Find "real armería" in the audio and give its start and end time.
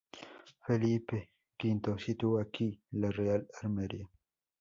3.11-4.09